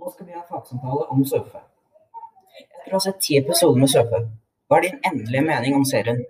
Nå 0.00 0.10
skal 0.14 0.26
vi 0.26 0.36
ha 0.36 0.42
fagsamtale 0.48 1.06
om 1.12 1.24
surfe. 1.28 1.60
Etter 2.60 2.92
å 2.92 2.96
ha 2.96 3.02
sett 3.04 3.18
ti 3.24 3.36
episoder 3.36 3.82
med 3.82 3.90
surfe, 3.92 4.20
hva 4.70 4.78
er 4.78 4.86
din 4.86 5.00
endelige 5.10 5.44
mening 5.44 5.76
om 5.76 5.84
serien? 5.88 6.22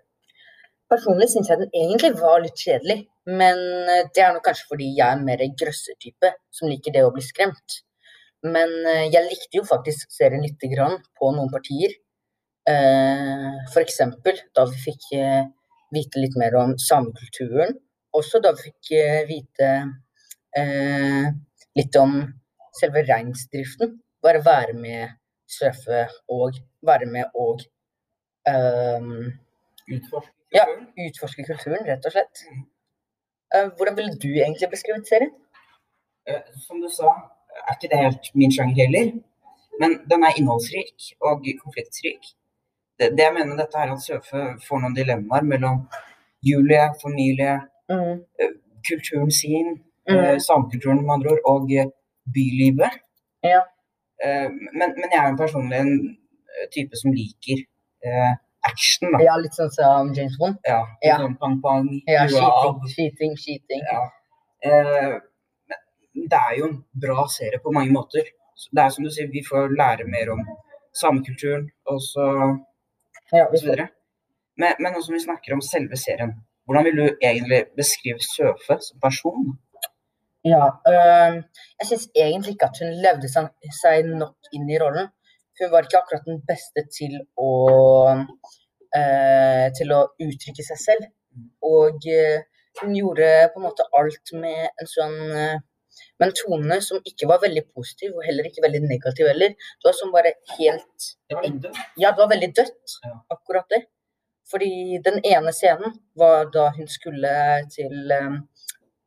Personlig 0.91 1.29
syns 1.31 1.53
jeg 1.53 1.61
den 1.61 1.71
egentlig 1.77 2.11
var 2.19 2.41
litt 2.43 2.59
kjedelig, 2.59 2.97
men 3.31 3.61
eh, 3.93 4.09
det 4.11 4.25
er 4.25 4.35
nok 4.35 4.43
kanskje 4.49 4.67
fordi 4.73 4.89
jeg 4.97 5.07
er 5.07 5.23
mer 5.23 5.45
grøssertype 5.63 6.33
som 6.57 6.71
liker 6.73 6.97
det 6.97 7.05
å 7.07 7.13
bli 7.15 7.23
skremt. 7.23 7.77
Men 8.43 8.73
eh, 8.91 9.07
jeg 9.13 9.29
likte 9.29 9.61
jo 9.61 9.69
faktisk 9.69 10.11
serien 10.17 10.43
lite 10.43 10.71
grann 10.73 10.99
på 11.21 11.31
noen 11.37 11.53
partier. 11.53 11.95
F.eks. 12.71 13.71
For 13.73 13.83
eksempel 13.83 14.43
da 14.57 14.67
vi 14.73 14.83
fikk 14.89 15.07
eh, 15.17 15.45
vite 15.95 16.23
litt 16.23 16.37
mer 16.41 16.59
om 16.59 16.75
samekulturen. 16.79 17.79
Også 18.19 18.43
da 18.43 18.53
vi 18.57 18.69
fikk 18.69 18.93
eh, 18.99 19.23
vite 19.31 19.71
eh, 20.59 21.31
litt 21.79 22.03
om 22.03 22.19
selve 22.81 23.03
reinsdriften. 23.11 23.99
Bare 24.25 24.43
være 24.45 24.75
med 24.77 25.09
surfe 25.51 26.01
og 26.29 26.59
være 26.87 27.07
med 27.15 27.25
og 27.35 27.61
um, 28.53 29.33
Utforske 29.91 30.33
Ja. 30.55 30.65
utforske 31.07 31.45
kulturen, 31.47 31.87
rett 31.87 32.07
og 32.07 32.13
slett. 32.15 32.43
Uh, 33.55 33.69
hvordan 33.77 33.97
ville 33.97 34.15
du 34.25 34.29
egentlig 34.29 34.69
beskrevet 34.71 35.09
serien? 35.09 35.33
Uh, 36.31 36.43
Som 36.67 36.81
du 36.83 36.89
sa, 36.93 37.11
er 37.67 37.75
ikke 37.77 37.91
det 37.93 38.03
helt 38.05 38.31
min 38.35 38.53
sjanger 38.55 38.77
heller. 38.83 39.13
Men 39.81 39.91
den 40.11 40.23
er 40.27 40.37
innholdsrik 40.39 41.11
og 41.21 41.47
konfliktrik. 41.65 42.23
Det, 42.99 43.11
det 43.17 43.25
jeg 43.27 43.35
mener 43.35 43.55
med 43.55 43.63
dette 43.63 43.79
er 43.81 43.93
at 43.95 44.03
Søfe 44.05 44.41
får 44.69 44.83
noen 44.83 44.97
dilemmaer 44.99 45.47
mellom 45.53 45.85
Julie, 46.43 46.87
familie, 47.03 47.61
Mm, 47.91 48.21
kulturen 48.89 49.31
sin, 49.35 49.69
mm, 50.11 50.39
samkulturen 50.41 51.01
med 51.07 51.15
andre 51.15 51.31
ord, 51.33 51.41
og 51.53 51.73
eh, 51.75 51.89
bylivet. 52.35 53.01
Ja. 53.47 53.63
Eh, 54.25 54.49
Men, 54.51 54.95
men 54.99 55.09
jeg 55.11 55.19
er 55.23 55.31
jo 55.33 55.37
personlig 55.41 55.79
en 55.81 55.93
eh, 56.11 56.67
type 56.75 56.97
som 57.01 57.13
liker 57.17 57.63
eh, 58.05 58.33
action. 58.69 59.13
Da. 59.15 59.23
ja, 59.25 59.37
litt 59.41 59.57
sånn 59.57 59.71
som 59.73 60.11
James 60.17 60.37
Bond. 60.41 60.59
Ja, 60.69 60.83
Ja. 61.07 61.17
Sånn 61.23 61.37
pang-pang, 61.41 61.89
Ja, 62.11 62.27
skyting, 62.29 63.37
skyting. 63.41 63.85
Ja. 63.89 64.03
Eh, 64.69 65.15
det 66.21 66.37
er 66.37 66.59
jo 66.59 66.67
en 66.69 66.77
bra 67.01 67.25
serie 67.33 67.61
på 67.65 67.73
mange 67.73 67.93
måter. 67.95 68.27
Det 68.75 68.83
er 68.83 68.91
som 68.93 69.05
du 69.07 69.11
sier, 69.15 69.31
vi 69.33 69.41
får 69.47 69.73
lære 69.79 70.05
mer 70.11 70.33
om 70.35 70.43
samekulturen 70.93 71.71
og 71.89 72.01
så, 72.05 72.27
Ja, 73.33 73.47
og 73.47 73.57
så 73.57 73.65
videre. 73.71 73.89
Men, 74.59 74.75
men 74.83 74.93
nå 74.93 75.01
som 75.07 75.15
vi 75.15 75.23
snakker 75.23 75.55
om 75.55 75.63
selve 75.65 75.97
serien, 75.97 76.35
hvordan 76.67 76.85
vil 76.89 76.99
du 76.99 77.07
egentlig 77.23 77.63
beskrive 77.79 78.21
Søfe 78.27 78.77
som 78.85 79.01
person? 79.01 79.55
Ja, 80.45 80.65
Øh, 80.89 81.35
jeg 81.79 81.87
syns 81.87 82.07
egentlig 82.17 82.53
ikke 82.55 82.69
at 82.71 82.79
hun 82.81 82.93
levde 83.05 83.29
seg, 83.29 83.49
seg 83.83 84.07
nok 84.09 84.53
inn 84.57 84.71
i 84.71 84.79
rollen. 84.81 85.11
Hun 85.61 85.73
var 85.73 85.85
ikke 85.85 86.01
akkurat 86.01 86.29
den 86.29 86.41
beste 86.49 86.87
til 86.99 87.19
å 87.37 87.51
øh, 88.99 89.67
til 89.77 89.93
å 89.93 90.01
uttrykke 90.27 90.65
seg 90.65 90.81
selv. 90.87 91.11
Og 91.73 92.09
øh, 92.19 92.39
hun 92.81 92.97
gjorde 92.97 93.29
på 93.53 93.61
en 93.61 93.67
måte 93.69 93.89
alt 94.01 94.33
med 94.45 94.63
en 94.81 94.91
sånn 94.95 95.19
øh, 95.29 95.59
med 96.21 96.29
en 96.29 96.37
tone 96.37 96.77
som 96.85 97.01
ikke 97.11 97.29
var 97.29 97.41
veldig 97.45 97.63
positiv, 97.75 98.13
og 98.17 98.25
heller 98.25 98.47
ikke 98.49 98.65
veldig 98.65 98.83
negativ 98.87 99.29
heller. 99.29 99.55
Det 99.57 99.89
var 99.89 99.97
som 99.97 100.13
bare 100.15 100.35
helt 100.57 101.09
Det 101.29 101.37
var 101.37 101.47
litt 101.47 101.63
dødt. 101.65 101.81
Ja, 102.01 102.13
det 102.13 102.23
var 102.23 102.31
veldig 102.33 102.51
dødt, 102.61 102.97
akkurat 103.37 103.75
det. 103.75 103.83
Fordi 104.51 104.99
den 105.05 105.21
ene 105.25 105.53
scenen 105.55 105.95
var 106.19 106.49
da 106.55 106.71
hun 106.77 106.89
skulle 106.91 107.33
til 107.75 108.15
eh, 108.17 108.39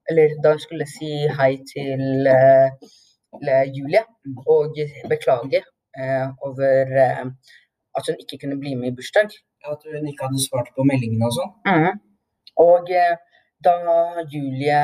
Eller 0.09 0.35
da 0.43 0.53
hun 0.53 0.63
skulle 0.63 0.87
si 0.89 1.11
hei 1.39 1.51
til 1.69 2.27
eh, 2.27 3.65
Julie 3.75 4.03
og 4.47 4.79
beklage 5.09 5.61
eh, 5.97 6.27
over 6.47 6.95
eh, 7.05 7.25
at 7.97 8.09
hun 8.09 8.19
ikke 8.19 8.39
kunne 8.41 8.59
bli 8.59 8.75
med 8.75 8.91
i 8.91 8.95
bursdag. 8.95 9.29
At 9.71 9.85
hun 9.87 10.07
ikke 10.07 10.27
hadde 10.27 10.43
svart 10.43 10.73
på 10.75 10.83
meldingene 10.87 11.29
og 11.29 11.37
sånn. 11.37 12.01
Og 12.63 12.91
eh, 12.91 13.16
da 13.63 13.78
Julie 14.33 14.81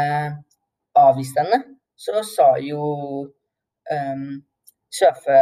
avviste 0.95 1.43
henne, 1.43 1.59
så 1.99 2.23
sa 2.23 2.53
jo 2.63 2.83
um, 3.91 4.29
Søfe 4.89 5.35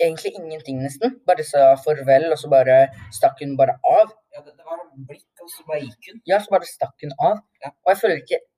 egentlig 0.00 0.34
ingenting, 0.36 0.82
nesten. 0.82 1.14
Bare 1.26 1.44
sa 1.46 1.74
farvel, 1.84 2.26
og 2.32 2.38
så 2.38 2.50
bare 2.52 2.78
stakk 3.14 3.40
hun 3.40 3.54
bare 3.56 3.78
av. 3.88 4.10
Ja, 4.34 4.42
det, 4.44 4.52
var 4.66 4.82
blikk, 5.08 5.28
og 5.40 5.48
så 5.52 5.64
bare 5.68 5.84
gikk 5.86 6.10
hun. 6.10 6.20
Ja, 6.28 6.40
så 6.42 6.52
bare 6.52 6.68
stakk 6.68 7.04
hun 7.04 7.14
av. 7.16 7.38
Ja. 7.62 7.72
Og 7.72 7.92
jeg 7.92 8.00
føler 8.02 8.20
ikke 8.20 8.40
eh, 8.40 8.50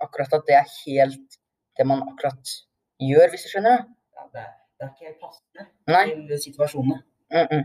akkurat 0.00 0.32
at 0.36 0.44
det 0.48 0.56
er 0.58 0.68
helt 0.86 1.38
det 1.78 1.86
man 1.86 2.02
akkurat 2.06 2.52
gjør, 3.02 3.28
hvis 3.30 3.42
du 3.46 3.48
skjønner. 3.52 3.76
det. 3.78 3.86
Ja, 4.16 4.22
det, 4.34 4.44
det 4.78 4.86
er 4.86 4.90
ikke 4.92 5.08
helt 5.08 5.22
passende 5.24 5.66
Nei. 5.94 6.04
til 6.28 6.42
situasjonene. 6.44 6.98
Mm 7.34 7.46
-mm. 7.50 7.64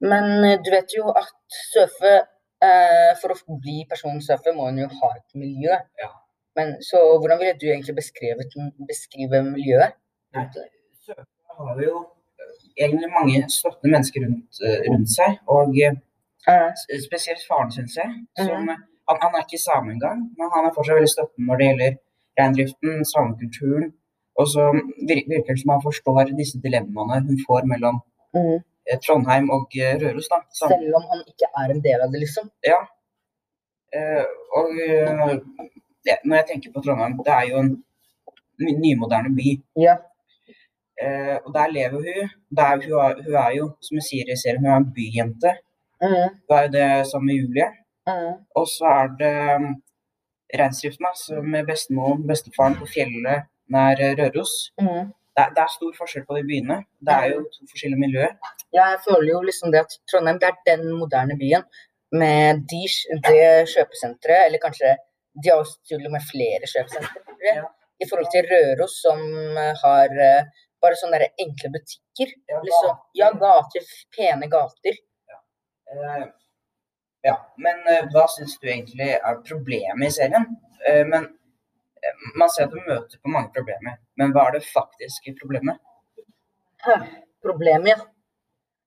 Men 0.00 0.24
eh, 0.44 0.58
du 0.64 0.70
vet 0.70 0.90
jo 0.96 1.10
at 1.10 1.34
surfe 1.72 2.14
eh, 2.62 3.12
For 3.20 3.28
å 3.34 3.58
bli 3.64 3.86
personen 3.90 4.20
surfe 4.22 4.52
må 4.54 4.68
en 4.68 4.78
jo 4.78 4.88
ha 4.88 5.08
et 5.16 5.34
miljø. 5.34 5.74
Ja. 6.02 6.10
Men 6.56 6.82
så 6.82 6.98
hvordan 7.18 7.38
ville 7.38 7.58
du 7.60 7.66
egentlig 7.66 7.94
beskrive 8.90 9.42
miljøet? 9.42 9.92
Surfere 11.04 11.26
har 11.58 11.80
jo 11.82 11.94
eh, 12.38 12.84
egentlig 12.84 13.10
mange 13.18 13.44
støttende 13.50 13.92
mennesker 13.94 14.20
rundt, 14.26 14.52
eh, 14.66 14.80
rundt 14.90 15.10
seg. 15.16 15.38
Og 15.46 15.68
eh, 15.86 15.96
Eh, 16.48 16.72
spesielt 17.08 17.42
faren, 17.48 17.70
syns 17.72 17.96
jeg. 17.96 18.08
Som, 18.38 18.62
Mhm. 18.62 18.76
Han, 19.08 19.16
han 19.22 19.36
er 19.36 19.46
ikke 19.46 19.60
same 19.62 19.94
engang, 19.94 20.20
men 20.38 20.52
han 20.54 20.66
er 20.68 20.74
fortsatt 20.76 20.98
veldig 20.98 21.14
støttende 21.14 21.48
når 21.48 21.60
det 21.60 21.68
gjelder 21.68 21.96
reindriften, 22.38 23.04
samekulturen. 23.12 23.88
Og 24.38 24.46
så 24.52 24.64
virker 25.10 25.54
det 25.54 25.60
som 25.62 25.72
han 25.74 25.86
forstår 25.88 26.34
disse 26.40 26.60
dilemmaene 26.64 27.24
hun 27.26 27.40
får 27.46 27.66
mellom 27.72 27.96
mm. 28.36 28.58
eh, 28.88 28.98
Trondheim 29.04 29.50
og 29.56 29.74
eh, 29.82 29.96
Røros. 30.02 30.28
da. 30.32 30.38
Sam- 30.58 30.74
Selv 30.74 30.98
om 30.98 31.08
han 31.10 31.24
ikke 31.26 31.48
er 31.62 31.74
en 31.74 31.82
del 31.86 32.04
av 32.04 32.12
det, 32.12 32.20
liksom. 32.24 32.50
Ja. 32.72 32.78
Uh, 33.96 34.24
og 34.60 34.70
uh, 34.84 35.34
det, 36.04 36.18
når 36.24 36.36
jeg 36.36 36.46
tenker 36.50 36.72
på 36.74 36.82
Trondheim, 36.84 37.16
det 37.26 37.34
er 37.34 37.46
jo 37.50 37.62
en 37.64 37.72
nymoderne 38.84 39.32
by. 39.38 39.54
Ja. 39.86 39.96
Uh, 41.02 41.36
og 41.46 41.50
der 41.56 41.74
lever 41.74 41.98
hun. 42.06 42.30
Der, 42.58 42.76
hun, 42.84 42.96
er, 43.06 43.22
hun 43.24 43.36
er 43.46 43.50
jo, 43.58 43.68
som 43.82 43.98
hun 43.98 44.06
sier 44.10 44.28
i 44.28 44.38
serien, 44.38 44.62
hun 44.62 44.74
er 44.74 44.80
en 44.82 44.90
byjente. 44.96 45.54
Mm. 46.02 46.38
Hun 46.46 46.56
er 46.58 46.62
jo 46.66 46.72
det 46.78 46.88
sammen 47.10 47.32
med 47.32 47.40
Julie. 47.40 47.68
Mm. 48.08 48.34
Og 48.56 48.66
så 48.72 48.88
er 49.02 49.14
det 49.20 49.34
reindriften, 50.58 51.06
altså 51.06 51.42
med 51.44 51.66
bestemoren, 51.68 52.24
bestefaren 52.28 52.76
på 52.80 52.88
fjellet 52.88 53.46
nær 53.72 54.00
eh, 54.00 54.14
Røros. 54.18 54.54
Mm. 54.80 55.10
Det, 55.38 55.44
det 55.54 55.62
er 55.62 55.70
stor 55.74 55.92
forskjell 56.00 56.24
på 56.26 56.38
de 56.38 56.44
byene. 56.48 56.78
Det 57.04 57.14
er 57.14 57.34
jo 57.34 57.42
to 57.54 57.66
forskjellige 57.70 58.00
miljøer. 58.00 58.32
Ja, 58.74 58.88
jeg 58.94 59.02
føler 59.04 59.28
jo 59.34 59.42
liksom 59.46 59.70
det 59.74 59.84
at 59.84 59.98
Trondheim 60.10 60.40
det 60.42 60.48
er 60.48 60.56
den 60.66 60.86
moderne 60.98 61.36
byen 61.38 61.66
med 62.10 62.64
de, 62.72 62.80
det 63.28 63.42
kjøpesenteret, 63.74 64.46
eller 64.48 64.62
kanskje 64.62 64.94
de 65.44 65.52
har 65.52 65.68
til 65.86 66.06
og 66.08 66.14
med 66.16 66.24
flere 66.30 66.66
kjøpesentre, 66.72 67.20
Ja. 67.44 67.66
i 68.02 68.08
forhold 68.08 68.30
til 68.32 68.48
Røros 68.50 68.96
som 69.04 69.20
eh, 69.62 69.74
har 69.84 70.16
eh, 70.26 70.48
bare 70.82 70.98
sånne 70.98 71.20
enkle 71.44 71.70
butikker. 71.76 72.32
Ja, 72.50 72.58
Liksom, 72.64 72.98
ja, 73.20 73.30
gater, 73.44 73.86
pene 74.16 74.48
gater. 74.50 74.98
Eh, 75.92 76.24
ja, 77.28 77.36
men 77.60 77.80
eh, 77.90 78.06
hva 78.12 78.24
syns 78.32 78.56
du 78.58 78.68
egentlig 78.68 79.12
er 79.16 79.42
problemet 79.46 80.08
i 80.08 80.14
serien? 80.14 80.46
Eh, 80.86 81.04
men 81.08 81.28
eh, 81.28 82.28
Man 82.40 82.50
ser 82.52 82.68
at 82.68 82.74
du 82.74 82.80
møter 82.80 83.20
på 83.20 83.32
mange 83.32 83.52
problemer, 83.54 83.98
men 84.18 84.32
hva 84.34 84.48
er 84.48 84.58
det 84.58 84.68
faktiske 84.68 85.34
problemet? 85.40 85.80
Problemet, 87.44 87.90
ja. 87.90 87.98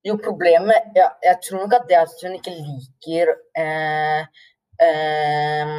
Jo, 0.07 0.15
problemet 0.17 0.95
ja, 0.97 1.11
Jeg 1.23 1.37
tror 1.45 1.63
nok 1.63 1.75
at 1.77 1.89
det 1.89 1.97
at 1.99 2.23
hun 2.23 2.37
ikke 2.37 2.53
liker 2.55 3.33
eh, 3.61 4.21
eh, 4.81 5.73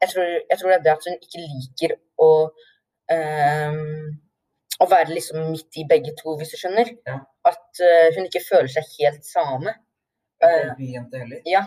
jeg, 0.00 0.08
tror, 0.12 0.30
jeg 0.50 0.58
tror 0.60 0.70
det 0.70 0.78
er 0.78 0.86
det 0.86 0.94
at 0.94 1.08
hun 1.08 1.18
ikke 1.18 1.42
liker 1.42 1.94
å 2.24 2.30
eh, 3.12 3.82
Å 4.78 4.86
være 4.86 5.10
liksom 5.10 5.50
midt 5.50 5.80
i 5.82 5.84
begge 5.90 6.12
to, 6.20 6.36
hvis 6.38 6.52
du 6.54 6.60
skjønner. 6.60 6.92
Ja. 7.08 7.16
At 7.50 7.80
uh, 7.82 8.12
hun 8.14 8.28
ikke 8.28 8.44
føler 8.44 8.68
seg 8.70 8.92
helt 9.00 9.24
same. 9.26 9.72
Uh, 10.38 10.70
ja. 11.50 11.64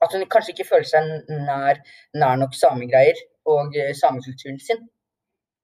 At 0.00 0.14
hun 0.14 0.24
kanskje 0.32 0.54
ikke 0.54 0.68
føler 0.68 0.88
seg 0.88 1.08
nær, 1.28 1.82
nær 2.16 2.38
nok 2.40 2.54
samegreier 2.56 3.18
og 3.50 3.76
eh, 3.76 3.92
samekulturen 3.96 4.60
sin. 4.62 4.86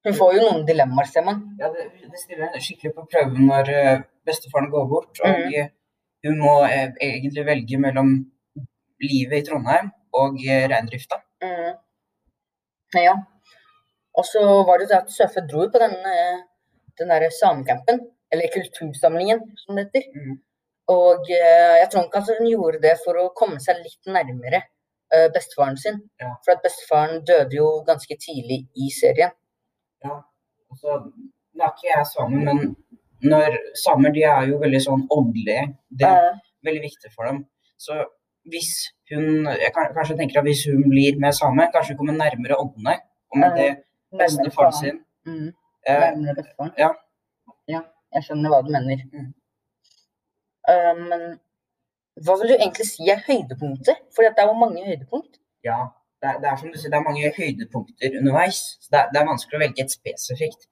Hun 0.05 0.15
får 0.15 0.35
jo 0.37 0.43
noen 0.45 0.65
dilemmaer, 0.67 1.09
ser 1.09 1.25
man. 1.25 1.41
Ja, 1.59 1.71
det, 1.73 1.87
det 2.03 2.21
stiller 2.21 2.45
henne 2.47 2.61
skikkelig 2.63 2.93
på 2.95 3.07
prøven 3.11 3.47
når 3.49 3.71
eh, 3.73 4.03
bestefaren 4.27 4.69
går 4.71 4.85
bort. 4.91 5.23
Og 5.25 5.57
eh, 5.57 5.71
hun 6.27 6.37
må 6.41 6.53
eh, 6.67 6.93
egentlig 7.09 7.45
velge 7.47 7.79
mellom 7.81 8.13
livet 9.03 9.41
i 9.41 9.47
Trondheim 9.47 9.91
og 10.17 10.37
eh, 10.45 10.67
reindrifta. 10.69 11.19
Mm. 11.43 11.73
Ja. 12.95 13.15
Og 14.17 14.25
så 14.25 14.43
var 14.69 14.79
det 14.79 14.89
det 14.91 15.01
at 15.01 15.13
Søfe 15.13 15.43
dro 15.49 15.67
på 15.73 15.81
den, 15.81 15.97
eh, 16.13 16.39
den 17.01 17.11
der 17.13 17.27
samecampen, 17.41 18.05
eller 18.31 18.53
kultursamlingen, 18.53 19.43
som 19.63 19.75
det 19.75 19.89
heter. 19.89 20.11
Mhm. 20.13 20.43
Og 20.93 21.29
eh, 21.35 21.75
jeg 21.81 21.87
tror 21.91 22.07
ikke 22.07 22.21
at 22.23 22.29
hun 22.37 22.49
gjorde 22.49 22.81
det 22.83 22.95
for 23.03 23.19
å 23.19 23.29
komme 23.35 23.59
seg 23.63 23.79
litt 23.83 24.07
nærmere 24.07 24.61
eh, 25.13 25.27
bestefaren 25.33 25.77
sin. 25.79 25.99
Ja. 26.21 26.31
For 26.45 26.55
at 26.55 26.63
bestefaren 26.63 27.23
døde 27.27 27.59
jo 27.59 27.69
ganske 27.87 28.15
tidlig 28.23 28.61
i 28.79 28.91
serien. 28.95 29.33
Ja. 30.05 30.21
Så 30.79 30.99
nå 31.57 31.65
er 31.65 31.73
ikke 31.73 31.89
jeg 31.89 32.07
same, 32.11 32.43
men 32.47 32.75
når 33.27 33.57
samer 33.83 34.13
de 34.15 34.23
er 34.29 34.51
jo 34.51 34.59
veldig 34.61 34.81
sånn 34.83 35.03
åndelige. 35.13 35.65
Det 35.99 36.07
er 36.07 36.29
uh. 36.31 36.39
veldig 36.67 36.83
viktig 36.83 37.11
for 37.15 37.29
dem. 37.29 37.41
Så 37.81 37.97
hvis 38.47 38.71
hun 39.11 39.47
jeg 39.49 39.71
kan, 39.75 39.89
kanskje 39.95 40.17
tenker 40.19 40.39
at 40.39 40.47
hvis 40.47 40.63
hun 40.69 40.85
blir 40.91 41.17
med 41.19 41.35
same, 41.35 41.67
kanskje 41.73 41.95
hun 41.95 42.01
kommer 42.03 42.19
nærmere 42.19 42.59
åndene. 42.61 42.95
Og 43.33 43.41
med 43.41 43.51
uh. 43.51 43.57
det 43.59 44.21
bestefaren 44.21 44.77
sin. 44.79 45.01
Mm. 45.27 45.51
Eh, 45.87 45.99
Nærmere 45.99 46.37
bestefaren. 46.39 46.73
ja. 46.79 46.93
Ja, 47.67 47.81
jeg 48.15 48.23
skjønner 48.23 48.53
hva 48.53 48.61
du 48.63 48.69
mener. 48.71 49.01
Mm. 49.11 49.31
Men 50.67 51.27
hva 52.25 52.35
vil 52.41 52.49
du 52.51 52.55
egentlig 52.57 52.87
si 52.89 53.07
er 53.13 53.21
høydepunkter? 53.27 53.99
For 54.15 54.25
det 54.25 54.41
er 54.41 54.49
jo 54.49 54.57
mange 54.59 54.83
høydepunkt. 54.87 55.39
ja. 55.63 55.87
Det 56.17 56.25
er, 56.31 56.37
det 56.41 56.47
er 56.49 56.55
som 56.57 56.71
du 56.73 56.77
sier, 56.81 56.89
det 56.89 56.97
er 56.97 57.03
mange 57.05 57.29
høydepunkter 57.35 58.15
underveis. 58.17 58.59
Så 58.81 58.89
det 58.89 58.97
er, 58.99 59.09
det 59.13 59.19
er 59.21 59.27
vanskelig 59.27 59.57
å 59.59 59.59
velge 59.61 59.83
et 59.83 59.91
spesifikt. 59.93 60.63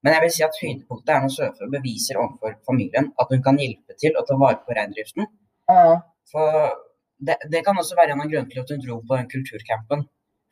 Men 0.00 0.14
jeg 0.14 0.22
vil 0.24 0.30
si 0.32 0.44
at 0.46 0.56
høydepunktet 0.62 1.10
er 1.12 1.20
når 1.26 1.32
Søfre 1.34 1.68
beviser 1.74 2.16
overfor 2.22 2.54
familien 2.64 3.10
at 3.20 3.34
hun 3.34 3.42
kan 3.44 3.58
hjelpe 3.60 3.96
til 4.00 4.16
å 4.16 4.22
ta 4.24 4.38
vare 4.40 4.62
på 4.64 4.72
reindriften. 4.78 5.26
Ja. 5.68 5.98
For 6.32 6.70
det, 7.20 7.36
det 7.52 7.60
kan 7.66 7.76
også 7.82 7.98
være 8.00 8.16
en 8.16 8.22
av 8.24 8.30
grunnene 8.32 8.48
til 8.54 8.62
at 8.64 8.72
hun 8.72 8.80
dro 8.86 8.96
på 9.04 9.18
den 9.20 9.28
kulturcampen. 9.34 10.06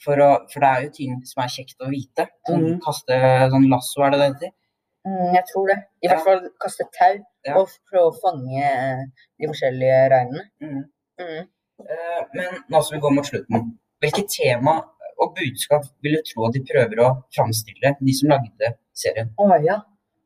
For, 0.04 0.20
å, 0.20 0.28
for 0.52 0.60
det 0.60 0.68
er 0.74 0.84
jo 0.84 0.92
ting 1.00 1.16
som 1.32 1.40
er 1.46 1.54
kjekt 1.56 1.80
å 1.80 1.88
vite. 1.88 2.28
Sånn 2.44 2.66
Mhm. 2.74 2.78
kaste 2.84 3.16
sånn 3.56 3.70
lasso, 3.72 4.04
er 4.04 4.12
det 4.12 4.20
det 4.20 4.28
heter? 4.34 4.54
Mm, 5.06 5.34
jeg 5.36 5.44
tror 5.50 5.70
det. 5.70 5.78
I 6.02 6.10
hvert 6.10 6.24
fall 6.26 6.40
kaste 6.62 6.86
tau 6.98 7.14
og 7.60 7.74
prøve 7.90 8.10
å 8.10 8.16
fange 8.18 8.62
eh, 8.66 9.02
de 9.38 9.50
forskjellige 9.50 9.98
reinene. 10.12 10.44
Mm. 10.64 10.82
Mm. 11.22 11.42
Uh, 11.86 12.20
Men 12.34 12.62
nå 12.72 12.80
som 12.82 12.96
vi 12.96 13.02
går 13.04 13.14
mot 13.14 13.28
slutten, 13.28 13.68
hvilke 14.02 14.24
tema 14.32 14.78
og 15.22 15.34
budskap 15.36 15.86
vil 16.04 16.18
du 16.18 16.24
tro 16.26 16.48
at 16.48 16.56
de 16.56 16.64
prøver 16.66 17.02
å 17.04 17.10
framstille, 17.36 17.94
de 18.00 18.16
som 18.18 18.32
lagde 18.32 18.72
serien? 18.96 19.30
Å 19.38 19.60
ja. 19.64 19.80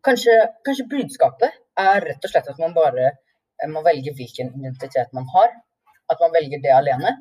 Kanskje, 0.07 0.37
kanskje 0.65 0.89
budskapet 0.91 1.59
er 1.81 2.07
rett 2.09 2.25
og 2.25 2.33
slett 2.33 2.49
at 2.49 2.61
man 2.63 2.73
bare 2.77 3.11
eh, 3.11 3.69
må 3.69 3.85
velge 3.87 4.15
hvilken 4.17 4.55
identitet 4.57 5.13
man 5.17 5.29
har. 5.35 5.53
At 6.11 6.23
man 6.25 6.33
velger 6.35 6.63
det 6.65 6.73
alene. 6.75 7.19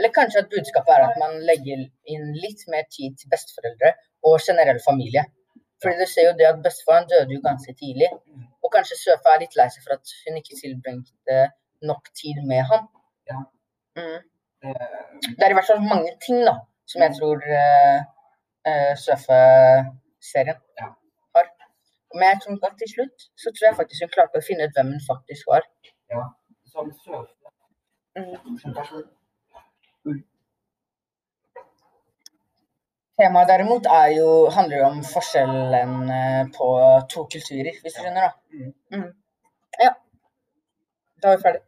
Eller 0.00 0.12
kanskje 0.16 0.42
at 0.42 0.50
budskapet 0.52 0.96
er 0.96 1.06
at 1.06 1.20
man 1.20 1.38
legger 1.46 1.86
inn 2.10 2.32
litt 2.34 2.66
mer 2.72 2.88
tid 2.92 3.14
til 3.20 3.30
besteforeldre 3.32 3.94
og 4.26 4.42
generell 4.42 4.80
familie. 4.82 5.24
Fordi 5.82 5.94
du 6.02 6.06
ser 6.12 6.26
jo 6.28 6.34
det 6.38 6.46
at 6.52 6.62
bestefaren 6.66 7.06
døde 7.12 7.34
jo 7.34 7.40
ganske 7.48 7.72
tidlig. 7.82 8.08
Og 8.64 8.68
kanskje 8.74 8.98
Søfa 9.04 9.34
er 9.34 9.42
litt 9.44 9.56
lei 9.58 9.68
seg 9.72 9.84
for 9.86 9.96
at 9.96 10.12
hun 10.26 10.36
ikke 10.40 10.58
tilbringte 10.62 11.36
nok 11.90 12.10
tid 12.20 12.36
med 12.50 12.62
ham. 12.70 12.82
Ja. 13.30 13.38
Mm. 13.96 14.18
Eh, 14.64 14.96
Det 15.36 15.44
er 15.44 15.50
i 15.52 15.56
hvert 15.58 15.70
fall 15.70 15.82
mange 15.94 16.12
ting 16.26 16.38
da, 16.48 16.54
som 16.90 17.02
jeg 17.04 17.12
tror 17.18 17.38
uh, 17.62 17.98
uh, 18.70 18.92
Søfe-serien 19.04 20.60
Ja. 20.80 20.88
har. 21.36 21.46
Men 22.14 22.26
jeg 22.32 22.38
tror 22.44 22.68
at 22.68 22.76
til 22.82 22.90
slutt 22.94 23.18
så 23.42 23.48
tror 23.54 23.66
jeg 23.68 23.78
faktisk 23.80 24.04
hun 24.04 24.14
klarte 24.16 24.40
å 24.42 24.46
finne 24.48 24.66
ut 24.68 24.76
hvem 24.76 24.92
hun 24.94 25.04
faktisk 25.12 25.48
var. 25.52 25.64
Ja, 26.12 26.22
som 26.72 26.92
Søfe. 27.04 27.32
Mm. 28.18 28.58
som 28.62 28.74
person. 28.74 29.06
Temaet 33.20 33.50
derimot 33.50 33.86
er 33.92 34.12
jo, 34.16 34.28
handler 34.54 34.78
jo 34.78 34.84
om 34.86 35.00
forskjellen 35.04 35.96
eh, 36.18 36.44
på 36.56 36.68
to 37.12 37.26
kulturer, 37.32 37.74
hvis 37.82 37.96
du 37.96 37.98
skjønner 37.98 38.28
da. 38.28 38.30
Mm. 38.54 38.70
Mm. 38.96 39.10
Ja, 39.82 39.90
da 41.20 41.32
er 41.34 41.36
vi 41.36 41.44
ferdig. 41.44 41.60